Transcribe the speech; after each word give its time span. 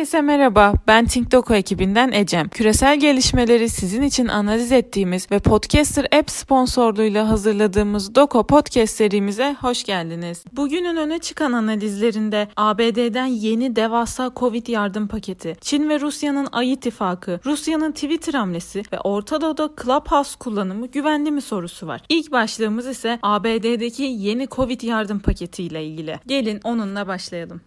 Herkese 0.00 0.20
merhaba, 0.20 0.74
ben 0.86 1.06
TinkDoku 1.06 1.54
ekibinden 1.54 2.12
Ecem. 2.12 2.48
Küresel 2.48 3.00
gelişmeleri 3.00 3.68
sizin 3.68 4.02
için 4.02 4.28
analiz 4.28 4.72
ettiğimiz 4.72 5.30
ve 5.30 5.38
Podcaster 5.38 6.06
App 6.18 6.30
sponsorluğuyla 6.30 7.28
hazırladığımız 7.28 8.14
Doko 8.14 8.46
Podcast 8.46 8.96
serimize 8.96 9.56
hoş 9.60 9.84
geldiniz. 9.84 10.44
Bugünün 10.52 10.96
öne 10.96 11.18
çıkan 11.18 11.52
analizlerinde 11.52 12.48
ABD'den 12.56 13.26
yeni 13.26 13.76
devasa 13.76 14.32
Covid 14.36 14.66
yardım 14.66 15.08
paketi, 15.08 15.56
Çin 15.60 15.88
ve 15.88 16.00
Rusya'nın 16.00 16.48
Ay 16.52 16.72
ittifakı, 16.72 17.40
Rusya'nın 17.46 17.92
Twitter 17.92 18.34
hamlesi 18.34 18.82
ve 18.92 19.00
Orta 19.00 19.40
Doğu'da 19.40 19.70
Clubhouse 19.82 20.38
kullanımı 20.38 20.86
güvenli 20.86 21.30
mi 21.30 21.42
sorusu 21.42 21.86
var. 21.86 22.00
İlk 22.08 22.32
başlığımız 22.32 22.86
ise 22.86 23.18
ABD'deki 23.22 24.02
yeni 24.02 24.48
Covid 24.48 24.80
yardım 24.80 25.18
paketi 25.20 25.62
ile 25.62 25.84
ilgili. 25.84 26.20
Gelin 26.26 26.60
onunla 26.64 27.06
başlayalım. 27.06 27.60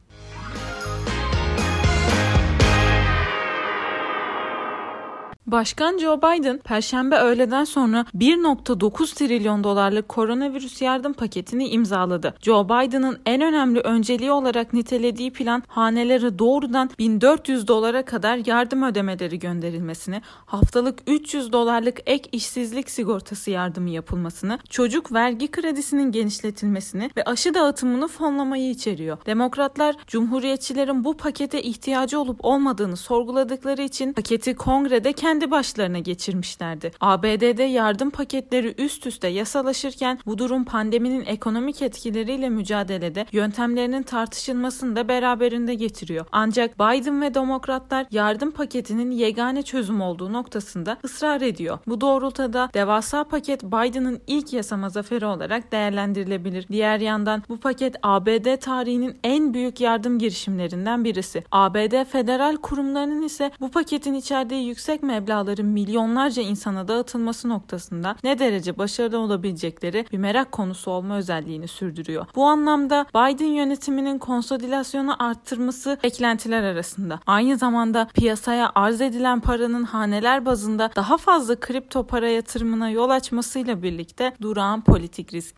Başkan 5.54 5.98
Joe 5.98 6.18
Biden 6.18 6.58
perşembe 6.58 7.16
öğleden 7.16 7.64
sonra 7.64 8.06
1.9 8.16 9.16
trilyon 9.16 9.64
dolarlık 9.64 10.10
koronavirüs 10.10 10.82
yardım 10.82 11.14
paketini 11.14 11.68
imzaladı. 11.68 12.36
Joe 12.42 12.66
Biden'ın 12.66 13.18
en 13.26 13.42
önemli 13.42 13.80
önceliği 13.80 14.32
olarak 14.32 14.74
nitelediği 14.74 15.34
plan 15.34 15.64
hanelere 15.68 16.40
doğrudan 16.40 16.90
1400 17.00 17.68
dolara 17.68 18.06
kadar 18.06 18.40
yardım 18.46 18.84
ödemeleri 18.84 19.40
gönderilmesini, 19.40 20.22
haftalık 20.46 21.00
300 21.08 21.54
dolarlık 21.54 22.00
ek 22.06 22.30
işsizlik 22.32 22.90
sigortası 22.90 23.52
yardımı 23.52 23.90
yapılmasını, 23.90 24.60
çocuk 24.70 25.14
vergi 25.14 25.52
kredisinin 25.52 26.12
genişletilmesini 26.12 27.10
ve 27.18 27.24
aşı 27.24 27.54
dağıtımını 27.54 28.08
fonlamayı 28.08 28.70
içeriyor. 28.70 29.18
Demokratlar 29.26 29.96
Cumhuriyetçilerin 30.08 31.04
bu 31.04 31.18
pakete 31.18 31.62
ihtiyacı 31.62 32.20
olup 32.20 32.46
olmadığını 32.46 32.98
sorguladıkları 32.98 33.82
için 33.82 34.14
paketi 34.14 34.56
kongrede 34.56 35.14
kendi 35.14 35.43
kendi 35.44 35.52
başlarına 35.52 36.00
geçirmişlerdi. 36.00 36.92
ABD'de 37.02 37.64
yardım 37.64 38.10
paketleri 38.10 38.76
üst 38.78 39.08
üste 39.08 39.28
yasalaşırken 39.28 40.20
bu 40.26 40.38
durum 40.38 40.66
pandeminin 40.66 41.26
ekonomik 41.26 41.82
etkileriyle 41.82 42.50
mücadelede 42.50 43.26
yöntemlerinin 43.32 44.04
tartışılmasını 44.04 44.96
da 44.96 45.08
beraberinde 45.08 45.74
getiriyor. 45.74 46.26
Ancak 46.32 46.80
Biden 46.80 47.22
ve 47.22 47.34
demokratlar 47.34 48.06
yardım 48.12 48.52
paketinin 48.52 49.12
yegane 49.12 49.62
çözüm 49.62 50.02
olduğu 50.02 50.34
noktasında 50.34 50.98
ısrar 51.06 51.42
ediyor. 51.42 51.80
Bu 51.88 52.02
doğrultuda 52.02 52.70
devasa 52.74 53.24
paket 53.24 53.64
Biden'ın 53.64 54.22
ilk 54.28 54.54
yasama 54.54 54.90
zaferi 54.90 55.26
olarak 55.26 55.72
değerlendirilebilir. 55.72 56.68
Diğer 56.68 57.00
yandan 57.00 57.44
bu 57.50 57.60
paket 57.60 57.96
ABD 58.04 58.56
tarihinin 58.60 59.20
en 59.24 59.54
büyük 59.54 59.82
yardım 59.82 60.20
girişimlerinden 60.20 61.04
birisi. 61.04 61.44
ABD 61.52 62.06
federal 62.06 62.58
kurumlarının 62.58 63.22
ise 63.22 63.52
bu 63.60 63.72
paketin 63.72 64.14
içerdiği 64.14 64.68
yüksek 64.68 65.04
meblağ 65.04 65.23
meblağların 65.24 65.66
milyonlarca 65.66 66.42
insana 66.42 66.88
dağıtılması 66.88 67.50
noktasında 67.50 68.16
ne 68.24 68.40
derece 68.40 68.78
başarılı 68.78 69.18
olabilecekleri 69.18 70.06
bir 70.12 70.18
merak 70.18 70.52
konusu 70.52 70.92
olma 70.92 71.18
özelliğini 71.18 71.68
sürdürüyor. 71.68 72.26
Bu 72.36 72.46
anlamda 72.46 73.06
Biden 73.10 73.46
yönetiminin 73.46 74.18
konsolidasyonu 74.18 75.24
arttırması 75.24 75.98
beklentiler 76.04 76.64
arasında. 76.64 77.20
Aynı 77.28 77.58
zamanda 77.58 78.08
piyasaya 78.14 78.72
arz 78.76 79.02
edilen 79.02 79.40
paranın 79.40 79.84
haneler 79.84 80.46
bazında 80.46 80.90
daha 80.96 81.18
fazla 81.18 81.60
kripto 81.60 82.08
para 82.08 82.30
yatırımına 82.30 82.90
yol 82.90 83.10
açmasıyla 83.10 83.84
birlikte 83.84 84.34
durağan 84.42 84.82
politik 84.82 85.34
risk. 85.34 85.56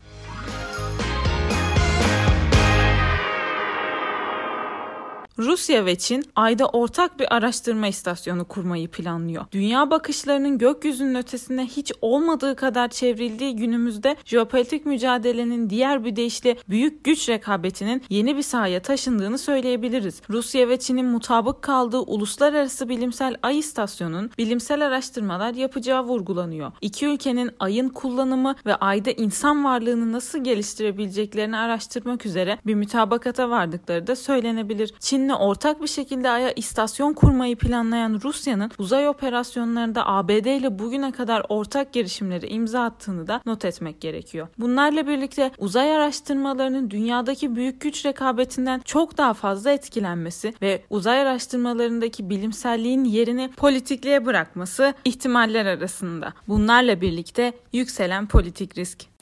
Rusya 5.39 5.85
ve 5.85 5.95
Çin 5.95 6.23
ayda 6.35 6.65
ortak 6.65 7.19
bir 7.19 7.35
araştırma 7.35 7.87
istasyonu 7.87 8.45
kurmayı 8.45 8.87
planlıyor. 8.87 9.45
Dünya 9.51 9.91
bakışlarının 9.91 10.57
gökyüzünün 10.57 11.15
ötesinde 11.15 11.65
hiç 11.65 11.91
olmadığı 12.01 12.55
kadar 12.55 12.87
çevrildiği 12.87 13.55
günümüzde 13.55 14.15
jeopolitik 14.25 14.85
mücadelenin 14.85 15.69
diğer 15.69 16.03
bir 16.05 16.15
deyişle 16.15 16.57
büyük 16.69 17.03
güç 17.03 17.29
rekabetinin 17.29 18.03
yeni 18.09 18.37
bir 18.37 18.41
sahaya 18.41 18.81
taşındığını 18.81 19.37
söyleyebiliriz. 19.37 20.21
Rusya 20.29 20.69
ve 20.69 20.79
Çin'in 20.79 21.05
mutabık 21.05 21.61
kaldığı 21.61 21.99
uluslararası 21.99 22.89
bilimsel 22.89 23.35
ay 23.43 23.59
istasyonunun 23.59 24.31
bilimsel 24.37 24.85
araştırmalar 24.87 25.53
yapacağı 25.53 26.03
vurgulanıyor. 26.03 26.71
İki 26.81 27.05
ülkenin 27.05 27.51
ayın 27.59 27.89
kullanımı 27.89 28.55
ve 28.65 28.75
ayda 28.75 29.11
insan 29.11 29.63
varlığını 29.63 30.11
nasıl 30.11 30.43
geliştirebileceklerini 30.43 31.57
araştırmak 31.57 32.25
üzere 32.25 32.57
bir 32.65 32.75
mütabakata 32.75 33.49
vardıkları 33.49 34.07
da 34.07 34.15
söylenebilir. 34.15 34.93
Çin 34.99 35.24
Çin'le 35.25 35.35
ortak 35.35 35.81
bir 35.81 35.87
şekilde 35.87 36.29
Ay'a 36.29 36.51
istasyon 36.51 37.13
kurmayı 37.13 37.55
planlayan 37.55 38.19
Rusya'nın 38.23 38.71
uzay 38.77 39.07
operasyonlarında 39.07 40.07
ABD 40.07 40.45
ile 40.45 40.79
bugüne 40.79 41.11
kadar 41.11 41.45
ortak 41.49 41.93
girişimleri 41.93 42.47
imza 42.47 42.83
attığını 42.83 43.27
da 43.27 43.41
not 43.45 43.65
etmek 43.65 44.01
gerekiyor. 44.01 44.47
Bunlarla 44.57 45.07
birlikte 45.07 45.51
uzay 45.57 45.95
araştırmalarının 45.95 46.89
dünyadaki 46.89 47.55
büyük 47.55 47.81
güç 47.81 48.05
rekabetinden 48.05 48.81
çok 48.85 49.17
daha 49.17 49.33
fazla 49.33 49.71
etkilenmesi 49.71 50.53
ve 50.61 50.81
uzay 50.89 51.21
araştırmalarındaki 51.21 52.29
bilimselliğin 52.29 53.03
yerini 53.03 53.51
politikliğe 53.57 54.25
bırakması 54.25 54.93
ihtimaller 55.05 55.65
arasında. 55.65 56.33
Bunlarla 56.47 57.01
birlikte 57.01 57.53
yükselen 57.73 58.27
politik 58.27 58.77
risk. 58.77 59.14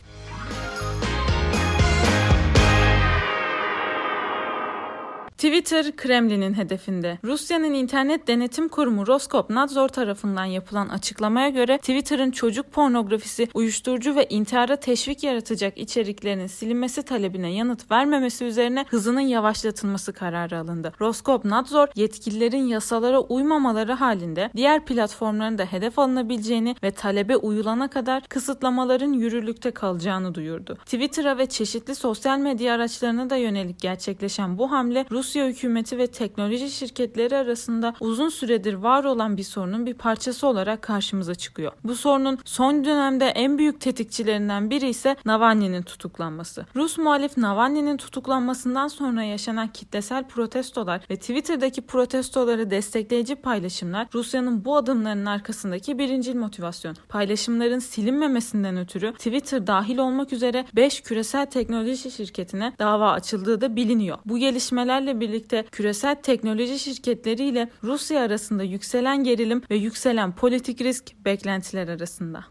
Twitter 5.43 5.95
Kremlin'in 5.95 6.53
hedefinde. 6.53 7.19
Rusya'nın 7.23 7.73
internet 7.73 8.27
denetim 8.27 8.69
kurumu 8.69 9.07
Roskopnadzor 9.07 9.87
tarafından 9.87 10.45
yapılan 10.45 10.89
açıklamaya 10.89 11.49
göre 11.49 11.77
Twitter'ın 11.77 12.31
çocuk 12.31 12.71
pornografisi, 12.71 13.47
uyuşturucu 13.53 14.15
ve 14.15 14.25
intihara 14.29 14.75
teşvik 14.75 15.23
yaratacak 15.23 15.77
içeriklerinin 15.77 16.47
silinmesi 16.47 17.03
talebine 17.03 17.53
yanıt 17.53 17.91
vermemesi 17.91 18.45
üzerine 18.45 18.85
hızının 18.89 19.19
yavaşlatılması 19.19 20.13
kararı 20.13 20.59
alındı. 20.59 20.93
Roskopnadzor 21.01 21.87
yetkililerin 21.95 22.67
yasalara 22.67 23.19
uymamaları 23.19 23.93
halinde 23.93 24.49
diğer 24.55 24.85
platformların 24.85 25.57
da 25.57 25.65
hedef 25.65 25.99
alınabileceğini 25.99 26.75
ve 26.83 26.91
talebe 26.91 27.35
uyulana 27.35 27.89
kadar 27.89 28.23
kısıtlamaların 28.23 29.13
yürürlükte 29.13 29.71
kalacağını 29.71 30.35
duyurdu. 30.35 30.75
Twitter'a 30.75 31.37
ve 31.37 31.45
çeşitli 31.45 31.95
sosyal 31.95 32.39
medya 32.39 32.73
araçlarına 32.73 33.29
da 33.29 33.35
yönelik 33.35 33.79
gerçekleşen 33.79 34.57
bu 34.57 34.71
hamle 34.71 35.05
Rusya 35.11 35.32
Rusya 35.33 35.47
hükümeti 35.47 35.97
ve 35.97 36.07
teknoloji 36.07 36.69
şirketleri 36.69 37.37
arasında 37.37 37.93
uzun 37.99 38.29
süredir 38.29 38.73
var 38.73 39.03
olan 39.03 39.37
bir 39.37 39.43
sorunun 39.43 39.85
bir 39.85 39.93
parçası 39.93 40.47
olarak 40.47 40.81
karşımıza 40.81 41.35
çıkıyor. 41.35 41.71
Bu 41.83 41.95
sorunun 41.95 42.39
son 42.45 42.85
dönemde 42.85 43.25
en 43.25 43.57
büyük 43.57 43.81
tetikçilerinden 43.81 44.69
biri 44.69 44.89
ise 44.89 45.15
Navalny'nin 45.25 45.81
tutuklanması. 45.81 46.65
Rus 46.75 46.97
muhalif 46.97 47.37
Navalny'nin 47.37 47.97
tutuklanmasından 47.97 48.87
sonra 48.87 49.23
yaşanan 49.23 49.67
kitlesel 49.67 50.23
protestolar 50.27 51.01
ve 51.09 51.15
Twitter'daki 51.15 51.81
protestoları 51.81 52.71
destekleyici 52.71 53.35
paylaşımlar 53.35 54.07
Rusya'nın 54.13 54.65
bu 54.65 54.77
adımlarının 54.77 55.25
arkasındaki 55.25 55.99
birinci 55.99 56.33
motivasyon. 56.33 56.95
Paylaşımların 57.09 57.79
silinmemesinden 57.79 58.77
ötürü 58.77 59.13
Twitter 59.13 59.67
dahil 59.67 59.97
olmak 59.97 60.33
üzere 60.33 60.65
5 60.75 61.01
küresel 61.01 61.45
teknoloji 61.45 62.11
şirketine 62.11 62.73
dava 62.79 63.11
açıldığı 63.11 63.61
da 63.61 63.75
biliniyor. 63.75 64.17
Bu 64.25 64.37
gelişmelerle 64.37 65.12
birlikte 65.19 65.65
küresel 65.71 66.15
teknoloji 66.15 66.79
şirketleriyle 66.79 67.69
Rusya 67.83 68.21
arasında 68.21 68.63
yükselen 68.63 69.23
gerilim 69.23 69.61
ve 69.71 69.75
yükselen 69.75 70.35
politik 70.35 70.81
risk 70.81 71.25
beklentiler 71.25 71.87
arasında. 71.87 72.45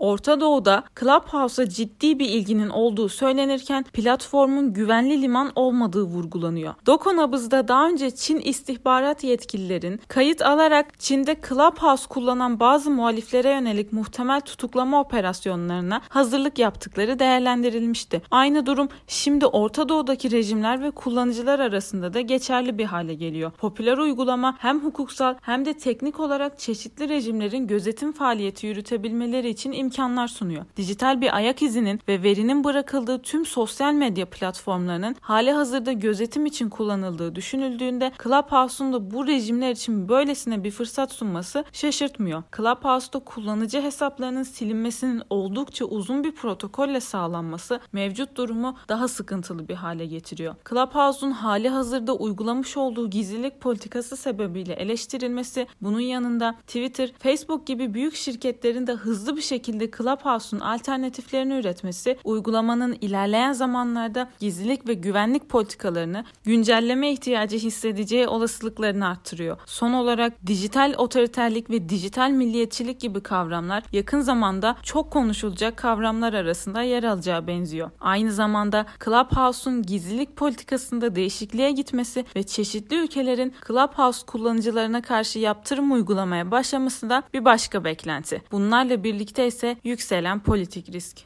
Orta 0.00 0.40
Doğu'da 0.40 0.84
Clubhouse'a 1.00 1.68
ciddi 1.68 2.18
bir 2.18 2.28
ilginin 2.28 2.68
olduğu 2.68 3.08
söylenirken 3.08 3.84
platformun 3.92 4.72
güvenli 4.72 5.22
liman 5.22 5.52
olmadığı 5.54 6.02
vurgulanıyor. 6.02 6.74
Dokonabız'da 6.86 7.68
daha 7.68 7.88
önce 7.88 8.10
Çin 8.10 8.38
istihbarat 8.38 9.24
yetkililerin 9.24 10.00
kayıt 10.08 10.42
alarak 10.42 11.00
Çin'de 11.00 11.36
Clubhouse 11.48 12.06
kullanan 12.08 12.60
bazı 12.60 12.90
muhaliflere 12.90 13.50
yönelik 13.50 13.92
muhtemel 13.92 14.40
tutuklama 14.40 15.00
operasyonlarına 15.00 16.00
hazırlık 16.08 16.58
yaptıkları 16.58 17.18
değerlendirilmişti. 17.18 18.22
Aynı 18.30 18.66
durum 18.66 18.88
şimdi 19.06 19.46
Orta 19.46 19.88
Doğu'daki 19.88 20.30
rejimler 20.30 20.82
ve 20.82 20.90
kullanıcılar 20.90 21.58
arasında 21.60 22.14
da 22.14 22.20
geçerli 22.20 22.78
bir 22.78 22.84
hale 22.84 23.14
geliyor. 23.14 23.50
Popüler 23.50 23.98
uygulama 23.98 24.56
hem 24.58 24.80
hukuksal 24.84 25.34
hem 25.42 25.64
de 25.64 25.74
teknik 25.74 26.20
olarak 26.20 26.58
çeşitli 26.58 27.08
rejimlerin 27.08 27.66
gözetim 27.66 28.12
faaliyeti 28.12 28.66
yürütebilmeleri 28.66 29.48
için 29.48 29.72
imkanlı 29.72 29.89
imkanlar 29.90 30.28
sunuyor. 30.28 30.64
Dijital 30.76 31.20
bir 31.20 31.36
ayak 31.36 31.62
izinin 31.62 32.00
ve 32.08 32.22
verinin 32.22 32.64
bırakıldığı 32.64 33.22
tüm 33.22 33.46
sosyal 33.46 33.92
medya 33.92 34.26
platformlarının 34.26 35.16
hali 35.20 35.52
hazırda 35.52 35.92
gözetim 35.92 36.46
için 36.46 36.68
kullanıldığı 36.68 37.34
düşünüldüğünde 37.34 38.12
Clubhouse'un 38.22 38.92
da 38.92 39.10
bu 39.10 39.26
rejimler 39.26 39.70
için 39.70 40.08
böylesine 40.08 40.64
bir 40.64 40.70
fırsat 40.70 41.12
sunması 41.12 41.64
şaşırtmıyor. 41.72 42.42
Clubhouse'da 42.56 43.18
kullanıcı 43.18 43.82
hesaplarının 43.82 44.42
silinmesinin 44.42 45.22
oldukça 45.30 45.84
uzun 45.84 46.24
bir 46.24 46.32
protokolle 46.32 47.00
sağlanması 47.00 47.80
mevcut 47.92 48.36
durumu 48.36 48.76
daha 48.88 49.08
sıkıntılı 49.08 49.68
bir 49.68 49.74
hale 49.74 50.06
getiriyor. 50.06 50.54
Clubhouse'un 50.70 51.30
hali 51.30 51.68
hazırda 51.68 52.14
uygulamış 52.14 52.76
olduğu 52.76 53.10
gizlilik 53.10 53.60
politikası 53.60 54.16
sebebiyle 54.16 54.72
eleştirilmesi, 54.72 55.66
bunun 55.80 56.00
yanında 56.00 56.54
Twitter, 56.66 57.12
Facebook 57.18 57.66
gibi 57.66 57.94
büyük 57.94 58.14
şirketlerin 58.14 58.86
de 58.86 58.92
hızlı 58.92 59.36
bir 59.36 59.42
şekilde 59.42 59.79
Clubhouse'un 59.90 60.60
alternatiflerini 60.60 61.54
üretmesi, 61.54 62.18
uygulamanın 62.24 62.98
ilerleyen 63.00 63.52
zamanlarda 63.52 64.30
gizlilik 64.38 64.88
ve 64.88 64.94
güvenlik 64.94 65.48
politikalarını 65.48 66.24
güncelleme 66.44 67.12
ihtiyacı 67.12 67.56
hissedeceği 67.56 68.28
olasılıklarını 68.28 69.08
arttırıyor. 69.08 69.56
Son 69.66 69.92
olarak 69.92 70.46
dijital 70.46 70.94
otoriterlik 70.98 71.70
ve 71.70 71.88
dijital 71.88 72.30
milliyetçilik 72.30 73.00
gibi 73.00 73.20
kavramlar 73.20 73.82
yakın 73.92 74.20
zamanda 74.20 74.76
çok 74.82 75.10
konuşulacak 75.10 75.76
kavramlar 75.76 76.32
arasında 76.32 76.82
yer 76.82 77.02
alacağı 77.02 77.46
benziyor. 77.46 77.90
Aynı 78.00 78.32
zamanda 78.32 78.86
Clubhouse'un 79.04 79.82
gizlilik 79.82 80.36
politikasında 80.36 81.14
değişikliğe 81.14 81.70
gitmesi 81.70 82.24
ve 82.36 82.42
çeşitli 82.42 82.96
ülkelerin 82.96 83.54
Clubhouse 83.66 84.26
kullanıcılarına 84.26 85.02
karşı 85.02 85.38
yaptırım 85.38 85.92
uygulamaya 85.92 86.50
başlaması 86.50 87.10
da 87.10 87.22
bir 87.34 87.44
başka 87.44 87.84
beklenti. 87.84 88.42
Bunlarla 88.52 89.04
birlikte 89.04 89.46
ise 89.46 89.69
yükselen 89.84 90.40
politik 90.42 90.88
risk. 90.92 91.18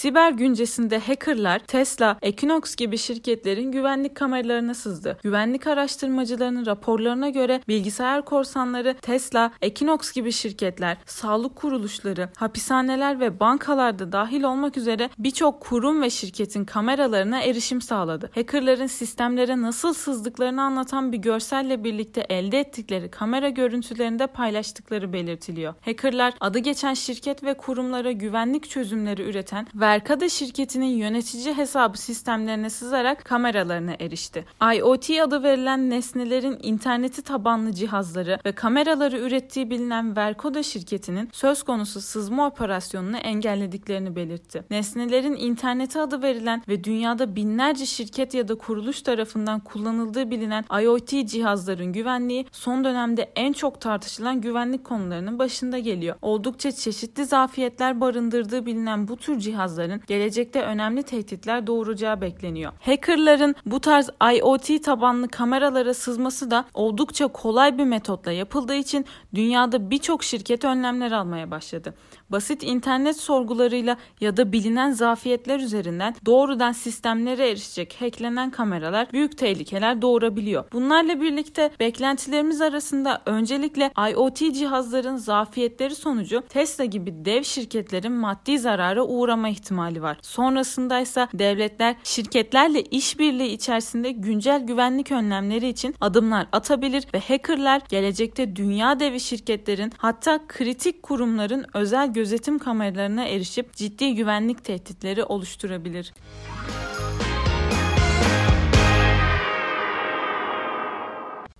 Siber 0.00 0.32
güncesinde 0.32 0.98
hackerlar 0.98 1.58
Tesla, 1.58 2.18
Equinox 2.22 2.76
gibi 2.76 2.98
şirketlerin 2.98 3.72
güvenlik 3.72 4.14
kameralarına 4.14 4.74
sızdı. 4.74 5.18
Güvenlik 5.22 5.66
araştırmacılarının 5.66 6.66
raporlarına 6.66 7.28
göre 7.28 7.60
bilgisayar 7.68 8.24
korsanları 8.24 8.96
Tesla, 9.02 9.52
Equinox 9.62 10.12
gibi 10.12 10.32
şirketler, 10.32 10.96
sağlık 11.06 11.56
kuruluşları, 11.56 12.28
hapishaneler 12.36 13.20
ve 13.20 13.40
bankalarda 13.40 14.12
dahil 14.12 14.42
olmak 14.42 14.76
üzere 14.76 15.10
birçok 15.18 15.60
kurum 15.60 16.02
ve 16.02 16.10
şirketin 16.10 16.64
kameralarına 16.64 17.42
erişim 17.42 17.80
sağladı. 17.80 18.30
Hackerların 18.34 18.86
sistemlere 18.86 19.62
nasıl 19.62 19.92
sızdıklarını 19.92 20.62
anlatan 20.62 21.12
bir 21.12 21.18
görselle 21.18 21.84
birlikte 21.84 22.26
elde 22.28 22.60
ettikleri 22.60 23.10
kamera 23.10 23.48
görüntülerini 23.48 24.18
de 24.18 24.26
paylaştıkları 24.26 25.12
belirtiliyor. 25.12 25.74
Hackerlar 25.84 26.34
adı 26.40 26.58
geçen 26.58 26.94
şirket 26.94 27.44
ve 27.44 27.54
kurumlara 27.54 28.12
güvenlik 28.12 28.70
çözümleri 28.70 29.22
üreten 29.22 29.66
Verkada 29.90 30.28
şirketinin 30.28 30.86
yönetici 30.86 31.56
hesabı 31.56 31.98
sistemlerine 31.98 32.70
sızarak 32.70 33.24
kameralarına 33.24 33.94
erişti. 34.00 34.44
IoT 34.76 35.10
adı 35.10 35.42
verilen 35.42 35.90
nesnelerin 35.90 36.58
interneti 36.62 37.22
tabanlı 37.22 37.72
cihazları 37.72 38.38
ve 38.46 38.52
kameraları 38.52 39.18
ürettiği 39.18 39.70
bilinen 39.70 40.16
Verkoda 40.16 40.62
şirketinin 40.62 41.28
söz 41.32 41.62
konusu 41.62 42.00
sızma 42.00 42.46
operasyonunu 42.46 43.16
engellediklerini 43.16 44.16
belirtti. 44.16 44.64
Nesnelerin 44.70 45.36
interneti 45.36 46.00
adı 46.00 46.22
verilen 46.22 46.62
ve 46.68 46.84
dünyada 46.84 47.36
binlerce 47.36 47.86
şirket 47.86 48.34
ya 48.34 48.48
da 48.48 48.54
kuruluş 48.54 49.02
tarafından 49.02 49.60
kullanıldığı 49.60 50.30
bilinen 50.30 50.64
IoT 50.82 51.08
cihazların 51.08 51.92
güvenliği 51.92 52.46
son 52.52 52.84
dönemde 52.84 53.32
en 53.36 53.52
çok 53.52 53.80
tartışılan 53.80 54.40
güvenlik 54.40 54.84
konularının 54.84 55.38
başında 55.38 55.78
geliyor. 55.78 56.16
Oldukça 56.22 56.72
çeşitli 56.72 57.24
zafiyetler 57.24 58.00
barındırdığı 58.00 58.66
bilinen 58.66 59.08
bu 59.08 59.16
tür 59.16 59.38
cihaz 59.38 59.79
cihazların 59.80 60.02
gelecekte 60.06 60.62
önemli 60.62 61.02
tehditler 61.02 61.66
doğuracağı 61.66 62.20
bekleniyor. 62.20 62.72
Hackerların 62.80 63.54
bu 63.66 63.80
tarz 63.80 64.10
IoT 64.34 64.84
tabanlı 64.84 65.28
kameralara 65.28 65.94
sızması 65.94 66.50
da 66.50 66.64
oldukça 66.74 67.28
kolay 67.28 67.78
bir 67.78 67.84
metotla 67.84 68.32
yapıldığı 68.32 68.74
için 68.74 69.04
dünyada 69.34 69.90
birçok 69.90 70.24
şirket 70.24 70.64
önlemler 70.64 71.12
almaya 71.12 71.50
başladı 71.50 71.94
basit 72.30 72.62
internet 72.62 73.16
sorgularıyla 73.16 73.96
ya 74.20 74.36
da 74.36 74.52
bilinen 74.52 74.90
zafiyetler 74.90 75.60
üzerinden 75.60 76.14
doğrudan 76.26 76.72
sistemlere 76.72 77.50
erişecek 77.50 77.96
hacklenen 78.00 78.50
kameralar 78.50 79.12
büyük 79.12 79.38
tehlikeler 79.38 80.02
doğurabiliyor. 80.02 80.64
Bunlarla 80.72 81.20
birlikte 81.20 81.70
beklentilerimiz 81.80 82.60
arasında 82.60 83.22
öncelikle 83.26 83.92
IoT 84.10 84.36
cihazların 84.38 85.16
zafiyetleri 85.16 85.94
sonucu 85.94 86.42
Tesla 86.48 86.84
gibi 86.84 87.24
dev 87.24 87.42
şirketlerin 87.42 88.12
maddi 88.12 88.58
zarara 88.58 89.04
uğrama 89.04 89.48
ihtimali 89.48 89.69
var. 90.02 90.18
Sonrasında 90.22 91.00
ise 91.00 91.28
devletler 91.34 91.96
şirketlerle 92.04 92.82
işbirliği 92.82 93.52
içerisinde 93.52 94.10
güncel 94.10 94.66
güvenlik 94.66 95.12
önlemleri 95.12 95.68
için 95.68 95.94
adımlar 96.00 96.46
atabilir 96.52 97.06
ve 97.14 97.20
hackerlar 97.20 97.82
gelecekte 97.88 98.56
dünya 98.56 99.00
devi 99.00 99.20
şirketlerin 99.20 99.92
hatta 99.96 100.40
kritik 100.48 101.02
kurumların 101.02 101.64
özel 101.74 102.12
gözetim 102.12 102.58
kameralarına 102.58 103.24
erişip 103.24 103.72
ciddi 103.76 104.14
güvenlik 104.14 104.64
tehditleri 104.64 105.24
oluşturabilir. 105.24 106.12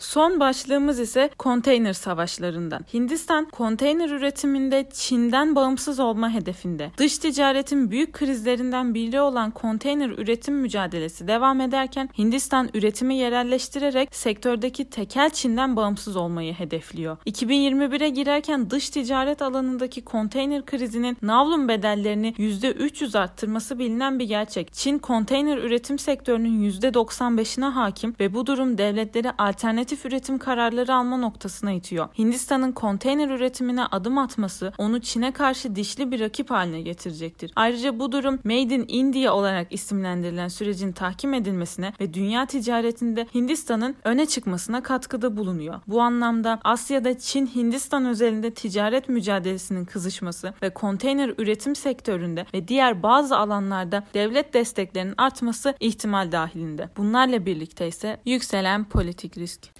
Son 0.00 0.41
başlığımız 0.41 1.00
ise 1.00 1.31
konteyner 1.38 1.93
savaşlarından. 1.93 2.81
Hindistan 2.94 3.44
konteyner 3.44 4.11
üretiminde 4.11 4.88
Çin'den 4.93 5.56
bağımsız 5.56 6.00
olma 6.00 6.31
hedefinde. 6.31 6.91
Dış 6.99 7.19
ticaretin 7.19 7.91
büyük 7.91 8.12
krizlerinden 8.12 8.94
biri 8.94 9.20
olan 9.20 9.50
konteyner 9.50 10.08
üretim 10.08 10.55
mücadelesi 10.55 11.29
devam 11.29 11.61
ederken 11.61 12.08
Hindistan 12.19 12.70
üretimi 12.75 13.14
yerelleştirerek 13.14 14.14
sektördeki 14.14 14.91
tekel 14.91 15.31
Çin'den 15.31 15.76
bağımsız 15.76 16.17
olmayı 16.17 16.52
hedefliyor. 16.52 17.17
2021'e 17.26 18.08
girerken 18.08 18.70
dış 18.70 18.91
ticaret 18.91 19.43
alanındaki 19.43 20.05
konteyner 20.05 20.67
krizinin 20.67 21.17
navlun 21.23 21.69
bedellerini 21.69 22.35
%300 22.38 23.19
arttırması 23.19 23.79
bilinen 23.79 24.19
bir 24.19 24.25
gerçek. 24.25 24.73
Çin 24.73 24.99
konteyner 24.99 25.58
üretim 25.58 25.99
sektörünün 25.99 26.70
%95'ine 26.70 27.64
hakim 27.64 28.14
ve 28.20 28.35
bu 28.35 28.47
durum 28.47 28.79
devletleri 28.79 29.31
alternatif 29.31 29.89
alternatif 29.90 30.06
üretim 30.06 30.38
kararları 30.38 30.94
alma 30.94 31.16
noktasına 31.16 31.72
itiyor. 31.72 32.08
Hindistan'ın 32.19 32.72
konteyner 32.72 33.28
üretimine 33.28 33.84
adım 33.84 34.19
atması 34.19 34.72
onu 34.78 35.00
Çin'e 35.00 35.32
karşı 35.32 35.76
dişli 35.76 36.10
bir 36.10 36.20
rakip 36.20 36.50
haline 36.50 36.81
getirecektir. 36.81 37.52
Ayrıca 37.56 37.98
bu 37.98 38.12
durum 38.12 38.38
Made 38.44 38.75
in 38.75 38.84
India 38.88 39.34
olarak 39.34 39.72
isimlendirilen 39.72 40.48
sürecin 40.48 40.92
tahkim 40.92 41.34
edilmesine 41.34 41.92
ve 42.00 42.14
dünya 42.14 42.46
ticaretinde 42.46 43.26
Hindistan'ın 43.34 43.97
öne 44.04 44.26
çıkmasına 44.26 44.82
katkıda 44.82 45.37
bulunuyor. 45.37 45.80
Bu 45.87 46.00
anlamda 46.00 46.61
Asya'da 46.64 47.11
Çin-Hindistan 47.18 48.06
özelinde 48.06 48.50
ticaret 48.50 49.09
mücadelesinin 49.09 49.85
kızışması 49.85 50.54
ve 50.62 50.70
konteyner 50.70 51.35
üretim 51.38 51.76
sektöründe 51.76 52.47
ve 52.54 52.68
diğer 52.68 53.02
bazı 53.02 53.37
alanlarda 53.37 54.04
devlet 54.14 54.54
desteklerinin 54.54 55.14
artması 55.18 55.75
ihtimal 55.80 56.32
dahilinde. 56.32 56.88
Bunlarla 56.97 57.47
birlikte 57.47 57.88
ise 57.88 58.20
yükselen 58.26 58.85
politik 58.85 59.38
risk. 59.38 59.79